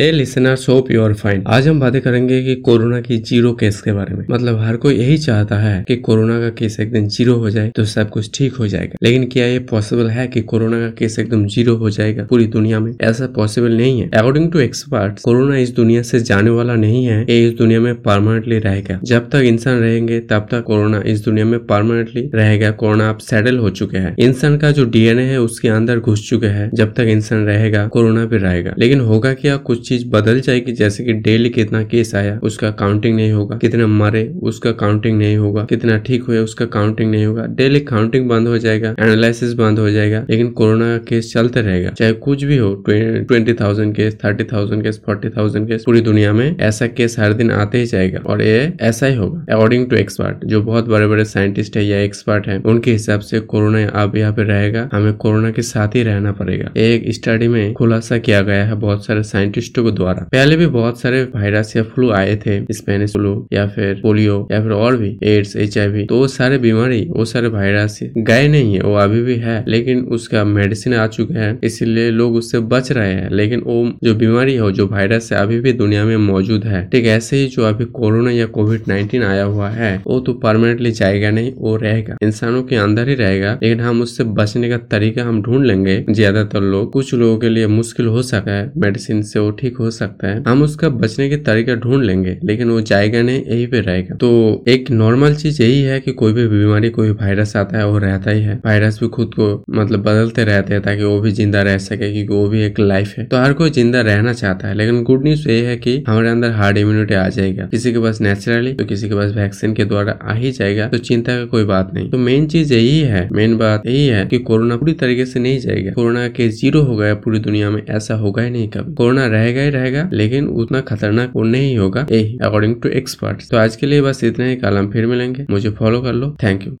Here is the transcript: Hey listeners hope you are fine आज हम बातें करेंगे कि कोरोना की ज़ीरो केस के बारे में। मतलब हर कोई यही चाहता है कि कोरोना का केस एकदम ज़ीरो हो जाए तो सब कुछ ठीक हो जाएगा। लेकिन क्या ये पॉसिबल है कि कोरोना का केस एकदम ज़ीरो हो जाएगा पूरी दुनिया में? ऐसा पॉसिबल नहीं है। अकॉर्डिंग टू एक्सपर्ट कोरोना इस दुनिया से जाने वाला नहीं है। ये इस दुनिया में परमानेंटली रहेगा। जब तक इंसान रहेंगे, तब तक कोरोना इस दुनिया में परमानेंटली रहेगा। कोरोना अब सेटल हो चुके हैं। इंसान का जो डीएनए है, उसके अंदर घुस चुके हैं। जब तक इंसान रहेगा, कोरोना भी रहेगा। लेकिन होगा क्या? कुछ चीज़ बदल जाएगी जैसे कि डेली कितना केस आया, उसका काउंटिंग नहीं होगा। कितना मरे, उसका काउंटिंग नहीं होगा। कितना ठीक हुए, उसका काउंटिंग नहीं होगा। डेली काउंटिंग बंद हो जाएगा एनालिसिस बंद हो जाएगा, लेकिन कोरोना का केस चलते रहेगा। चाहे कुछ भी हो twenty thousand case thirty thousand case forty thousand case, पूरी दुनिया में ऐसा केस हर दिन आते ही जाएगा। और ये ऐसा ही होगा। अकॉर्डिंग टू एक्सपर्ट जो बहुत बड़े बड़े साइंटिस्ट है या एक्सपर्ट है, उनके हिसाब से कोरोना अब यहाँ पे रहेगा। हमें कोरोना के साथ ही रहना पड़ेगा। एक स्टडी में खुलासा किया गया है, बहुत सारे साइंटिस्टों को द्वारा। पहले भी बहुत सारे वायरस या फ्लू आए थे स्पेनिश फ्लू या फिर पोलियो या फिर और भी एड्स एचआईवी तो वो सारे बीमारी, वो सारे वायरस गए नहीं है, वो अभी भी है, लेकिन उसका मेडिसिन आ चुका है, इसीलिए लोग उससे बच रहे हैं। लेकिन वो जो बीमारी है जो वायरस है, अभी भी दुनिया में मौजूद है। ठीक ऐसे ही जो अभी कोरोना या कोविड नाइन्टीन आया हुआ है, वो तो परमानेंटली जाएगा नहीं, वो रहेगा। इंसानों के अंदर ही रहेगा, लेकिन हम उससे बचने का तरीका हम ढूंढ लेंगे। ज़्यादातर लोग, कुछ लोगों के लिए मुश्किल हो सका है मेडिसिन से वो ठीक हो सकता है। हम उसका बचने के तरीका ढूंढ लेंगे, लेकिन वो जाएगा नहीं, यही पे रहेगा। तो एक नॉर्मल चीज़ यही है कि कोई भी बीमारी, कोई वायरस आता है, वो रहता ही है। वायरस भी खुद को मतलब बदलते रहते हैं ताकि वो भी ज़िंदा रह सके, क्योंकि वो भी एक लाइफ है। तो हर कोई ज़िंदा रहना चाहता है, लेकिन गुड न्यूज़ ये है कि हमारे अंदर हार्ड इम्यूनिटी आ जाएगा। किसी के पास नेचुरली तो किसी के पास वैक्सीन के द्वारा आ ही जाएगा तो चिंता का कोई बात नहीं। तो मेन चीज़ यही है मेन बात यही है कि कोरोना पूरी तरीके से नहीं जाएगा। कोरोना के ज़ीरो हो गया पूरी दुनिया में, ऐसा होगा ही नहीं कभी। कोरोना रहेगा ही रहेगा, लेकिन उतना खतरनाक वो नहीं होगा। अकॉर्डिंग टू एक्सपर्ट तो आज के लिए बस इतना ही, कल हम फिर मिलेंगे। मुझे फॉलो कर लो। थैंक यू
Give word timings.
Hey 0.00 0.10
listeners 0.10 0.68
hope 0.68 0.90
you 0.90 1.02
are 1.02 1.12
fine 1.12 1.42
आज 1.46 1.66
हम 1.68 1.78
बातें 1.80 2.00
करेंगे 2.00 2.42
कि 2.44 2.54
कोरोना 2.56 3.00
की 3.00 3.16
ज़ीरो 3.18 3.52
केस 3.52 3.80
के 3.82 3.92
बारे 3.92 4.14
में। 4.14 4.24
मतलब 4.30 4.58
हर 4.58 4.76
कोई 4.76 4.94
यही 4.94 5.16
चाहता 5.18 5.56
है 5.58 5.84
कि 5.88 5.96
कोरोना 5.98 6.38
का 6.40 6.48
केस 6.48 6.78
एकदम 6.80 7.06
ज़ीरो 7.06 7.34
हो 7.34 7.50
जाए 7.50 7.70
तो 7.76 7.84
सब 7.84 8.10
कुछ 8.10 8.30
ठीक 8.34 8.54
हो 8.54 8.68
जाएगा। 8.68 8.96
लेकिन 9.02 9.24
क्या 9.28 9.46
ये 9.46 9.58
पॉसिबल 9.70 10.10
है 10.10 10.26
कि 10.26 10.40
कोरोना 10.42 10.78
का 10.80 10.90
केस 10.98 11.18
एकदम 11.18 11.46
ज़ीरो 11.46 11.74
हो 11.76 11.90
जाएगा 11.90 12.24
पूरी 12.24 12.44
दुनिया 12.46 12.80
में? 12.80 12.92
ऐसा 13.00 13.26
पॉसिबल 13.26 13.72
नहीं 13.72 14.00
है। 14.00 14.08
अकॉर्डिंग 14.10 14.50
टू 14.52 14.58
एक्सपर्ट 14.58 15.18
कोरोना 15.24 15.56
इस 15.56 15.70
दुनिया 15.70 16.02
से 16.02 16.20
जाने 16.20 16.50
वाला 16.50 16.74
नहीं 16.74 17.04
है। 17.04 17.20
ये 17.22 17.48
इस 17.48 17.54
दुनिया 17.54 17.80
में 17.80 17.94
परमानेंटली 18.02 18.58
रहेगा। 18.58 19.00
जब 19.04 19.28
तक 19.30 19.42
इंसान 19.44 19.80
रहेंगे, 19.80 20.20
तब 20.20 20.46
तक 20.50 20.62
कोरोना 20.62 21.02
इस 21.06 21.24
दुनिया 21.24 21.44
में 21.44 21.58
परमानेंटली 21.66 22.28
रहेगा। 22.34 22.70
कोरोना 22.76 23.10
अब 23.10 23.18
सेटल 23.22 23.58
हो 23.58 23.70
चुके 23.72 23.98
हैं। 23.98 24.14
इंसान 24.18 24.56
का 24.58 24.70
जो 24.70 24.84
डीएनए 24.84 25.24
है, 25.24 25.40
उसके 25.40 25.68
अंदर 25.70 25.98
घुस 25.98 26.28
चुके 26.30 26.54
हैं। 26.54 26.70
जब 26.74 26.94
तक 26.94 27.12
इंसान 27.16 27.44
रहेगा, 27.46 27.86
कोरोना 27.88 28.24
भी 28.24 28.38
रहेगा। 28.38 28.74
लेकिन 28.78 29.00
होगा 29.00 29.34
क्या? 29.34 29.56
कुछ 29.56 29.86
चीज़ 29.88 30.06
बदल 30.10 30.40
जाएगी 30.40 30.72
जैसे 30.72 31.04
कि 31.04 31.12
डेली 31.20 31.50
कितना 31.50 31.82
केस 31.84 32.14
आया, 32.14 32.38
उसका 32.42 32.70
काउंटिंग 32.78 33.16
नहीं 33.16 33.32
होगा। 33.32 33.56
कितना 33.56 33.86
मरे, 33.86 34.24
उसका 34.42 34.72
काउंटिंग 34.74 35.18
नहीं 35.18 35.36
होगा। 35.36 35.64
कितना 35.64 35.96
ठीक 35.98 36.22
हुए, 36.22 36.38
उसका 36.38 36.64
काउंटिंग 36.68 37.10
नहीं 37.10 37.24
होगा। 37.26 37.44
डेली 37.56 37.80
काउंटिंग 37.82 38.28
बंद 38.28 38.48
हो 38.48 38.58
जाएगा 38.58 38.94
एनालिसिस 39.00 39.52
बंद 39.54 39.78
हो 39.78 39.90
जाएगा, 39.90 40.24
लेकिन 40.30 40.50
कोरोना 40.52 40.86
का 40.88 41.04
केस 41.04 41.32
चलते 41.32 41.60
रहेगा। 41.60 41.90
चाहे 41.90 42.12
कुछ 42.24 42.44
भी 42.44 42.56
हो 42.56 42.74
twenty 42.88 43.52
thousand 43.54 43.94
case 43.94 44.16
thirty 44.24 44.44
thousand 44.44 44.82
case 44.82 45.00
forty 45.06 45.28
thousand 45.28 45.68
case, 45.68 45.82
पूरी 45.86 46.00
दुनिया 46.00 46.32
में 46.32 46.56
ऐसा 46.58 46.86
केस 46.88 47.18
हर 47.18 47.32
दिन 47.32 47.50
आते 47.52 47.78
ही 47.78 47.86
जाएगा। 47.86 48.20
और 48.26 48.42
ये 48.42 48.72
ऐसा 48.80 49.06
ही 49.06 49.16
होगा। 49.16 49.44
अकॉर्डिंग 49.48 49.88
टू 49.90 49.96
एक्सपर्ट 49.96 50.44
जो 50.44 50.60
बहुत 50.62 50.88
बड़े 50.88 51.06
बड़े 51.06 51.24
साइंटिस्ट 51.24 51.76
है 51.76 51.84
या 51.84 52.00
एक्सपर्ट 52.00 52.46
है, 52.48 52.58
उनके 52.60 52.92
हिसाब 52.92 53.20
से 53.20 53.40
कोरोना 53.42 53.86
अब 53.94 54.16
यहाँ 54.16 54.32
पे 54.32 54.42
रहेगा। 54.44 54.88
हमें 54.92 55.12
कोरोना 55.16 55.50
के 55.50 55.62
साथ 55.64 55.94
ही 55.94 56.02
रहना 56.02 56.32
पड़ेगा। 56.32 56.72
एक 56.78 57.04
स्टडी 57.14 57.48
में 57.48 57.72
खुलासा 57.74 58.18
किया 58.18 58.40
गया 58.42 58.64
है, 58.64 58.74
बहुत 58.76 59.06
सारे 59.06 59.22
साइंटिस्टों 59.24 59.77
को 59.78 59.90
द्वारा। 59.92 60.26
पहले 60.32 60.56
भी 60.56 60.66
बहुत 60.68 61.00
सारे 61.00 61.22
वायरस 61.34 61.76
या 61.76 61.82
फ्लू 61.84 62.10
आए 62.12 62.36
थे 62.36 62.60
स्पेनिश 62.72 63.12
फ्लू 63.12 63.34
या 63.52 63.66
फिर 63.68 64.00
पोलियो 64.02 64.36
या 64.52 64.60
फिर 64.62 64.72
और 64.72 64.96
भी 64.96 65.16
एड्स 65.26 65.56
एचआईवी 65.58 66.04
तो 66.04 66.18
वो 66.18 66.26
सारे 66.28 66.58
बीमारी, 66.58 67.00
वो 67.10 67.24
सारे 67.24 67.48
वायरस 67.48 67.98
गए 68.18 68.48
नहीं 68.48 68.74
है, 68.74 68.80
वो 68.80 68.94
अभी 68.96 69.22
भी 69.22 69.34
है, 69.36 69.64
लेकिन 69.68 70.00
उसका 70.12 70.44
मेडिसिन 70.46 70.94
आ 70.94 71.06
चुका 71.08 71.38
है, 71.40 71.58
इसीलिए 71.64 72.10
लोग 72.10 72.34
उससे 72.36 72.58
बच 72.68 72.90
रहे 72.92 73.12
हैं। 73.12 73.28
लेकिन 73.30 73.60
वो 73.60 73.76
जो 74.04 74.14
बीमारी 74.16 74.54
है 74.54 74.70
जो 74.72 74.86
वायरस 74.86 75.32
है, 75.32 75.38
अभी 75.38 75.58
भी 75.60 75.72
दुनिया 75.74 76.04
में 76.04 76.16
मौजूद 76.18 76.64
है। 76.64 76.84
ठीक 76.88 77.06
ऐसे 77.08 77.36
ही 77.36 77.46
जो 77.48 77.64
अभी 77.64 77.84
कोरोना 77.92 78.30
या 78.30 78.46
कोविड 78.48 78.88
नाइन्टीन 78.88 79.22
आया 79.22 79.44
हुआ 79.44 79.68
है, 79.70 79.90
वो 80.06 80.18
तो 80.20 80.32
परमानेंटली 80.38 80.90
जाएगा 80.92 81.30
नहीं, 81.30 81.52
वो 81.58 81.76
रहेगा। 81.76 82.16
इंसानों 82.22 82.62
के 82.62 82.76
अंदर 82.76 83.08
ही 83.08 83.14
रहेगा, 83.14 83.52
लेकिन 83.62 83.80
हम 83.80 84.02
उससे 84.02 84.24
बचने 84.36 84.68
का 84.68 84.78
तरीका 84.90 85.24
हम 85.24 85.42
ढूंढ 85.42 85.64
लेंगे। 85.64 86.04
ज़्यादातर 86.10 86.60
लोग, 86.62 86.90
कुछ 86.92 87.14
लोगों 87.14 87.38
के 87.38 87.48
लिए 87.48 87.66
मुश्किल 87.68 88.06
हो 88.06 88.22
सका 88.24 88.52
है 88.52 88.70
मेडिसिन 88.78 89.22
से 89.22 89.38
वो 89.38 89.50
ठीक 89.52 89.67
हो 89.74 89.90
सकता 89.90 90.28
है। 90.28 90.42
हम 90.48 90.62
उसका 90.62 90.88
बचने 90.90 91.28
के 91.28 91.36
तरीका 91.38 91.74
ढूंढ 91.76 92.02
लेंगे, 92.04 92.36
लेकिन 92.44 92.70
वो 92.70 92.80
जाएगा 92.82 93.22
नहीं, 93.22 93.42
यही 93.42 93.66
पे 93.66 93.80
रहेगा। 93.80 94.16
तो 94.16 94.28
एक 94.68 94.90
नॉर्मल 94.92 95.34
चीज़ 95.34 95.62
यही 95.62 95.80
है 95.82 95.98
कि 96.00 96.12
कोई 96.12 96.32
भी 96.32 96.46
बीमारी, 96.48 96.90
कोई 96.90 97.10
वायरस 97.12 97.56
आता 97.56 97.78
है, 97.78 97.86
वो 97.86 97.98
रहता 97.98 98.30
ही 98.30 98.42
है। 98.42 98.54
वायरस 98.66 98.98
भी 99.00 99.08
खुद 99.08 99.34
को 99.34 99.48
मतलब 99.72 100.02
बदलते 100.02 100.44
रहते 100.44 100.74
हैं 100.74 100.82
ताकि 100.82 101.04
वो 101.04 101.20
भी 101.20 101.30
ज़िंदा 101.32 101.62
रह 101.62 101.78
सके, 101.78 102.12
क्योंकि 102.12 102.34
वो 102.34 102.48
भी 102.48 102.62
एक 102.62 102.78
लाइफ 102.80 103.14
है। 103.18 103.24
तो 103.24 103.36
हर 103.36 103.52
कोई 103.52 103.70
ज़िंदा 103.70 104.00
रहना 104.02 104.32
चाहता 104.34 104.68
है, 104.68 104.74
लेकिन 104.74 105.02
गुड 105.04 105.24
न्यूज़ 105.24 105.48
ये 105.48 105.60
है 105.66 105.76
कि 105.76 105.96
हमारे 106.08 106.28
अंदर 106.28 106.50
हार्ड 106.52 106.78
इम्यूनिटी 106.78 107.14
आ 107.14 107.28
जाएगा। 107.30 107.66
किसी 107.68 107.92
के 107.92 107.98
पास 107.98 108.20
नेचुरली 108.20 108.72
तो 108.74 108.84
किसी 108.84 109.08
के 109.08 109.14
पास 109.14 109.32
वैक्सीन 109.34 109.74
के 109.74 109.84
द्वारा 109.84 110.18
आ 110.22 110.34
ही 110.34 110.50
जाएगा 110.52 110.86
तो 110.88 110.98
चिंता 111.00 111.36
का 111.36 111.44
कोई 111.46 111.64
बात 111.66 111.90
नहीं। 111.94 112.10
तो 112.10 112.18
मेन 112.18 112.46
चीज़ 112.46 112.74
यही 112.74 112.98
है 113.00 113.28
मेन 113.32 113.56
बात 113.58 113.86
यही 113.86 114.06
है 114.06 114.24
कि 114.26 114.38
कोरोना 114.40 114.76
पूरी 114.76 114.92
तरीके 114.94 115.24
से 115.26 115.40
नहीं 115.40 115.58
जाएगा। 115.60 115.92
कोरोना 115.92 116.26
के 116.30 116.48
ज़ीरो 116.50 116.82
हो 116.82 116.96
गया 116.96 117.14
पूरी 117.16 117.38
दुनिया 117.38 117.70
में, 117.70 117.82
ऐसा 117.88 118.14
होगा 118.14 118.42
ही 118.42 118.50
नहीं 118.50 118.68
कभी। 118.68 118.94
कोरोना 118.94 119.26
रहेगा 119.58 119.62
ही 119.62 119.70
रहेगा, 119.70 120.08
लेकिन 120.12 120.48
उतना 120.48 120.80
खतरनाक 120.80 121.32
वो 121.36 121.42
नहीं 121.44 121.76
होगा। 121.78 122.00
अकॉर्डिंग 122.00 122.74
टू 122.82 122.88
एक्सपर्ट 122.90 123.42
तो 123.50 123.56
आज 123.56 123.76
के 123.76 123.86
लिए 123.86 124.02
बस 124.02 124.24
इतना 124.24 124.44
ही, 124.44 124.56
कल 124.56 124.76
हम 124.76 124.90
फिर 124.90 125.06
मिलेंगे। 125.06 125.46
मुझे 125.50 125.70
फॉलो 125.70 126.00
कर 126.02 126.12
लो। 126.12 126.36
थैंक 126.42 126.66
यू 126.66 126.72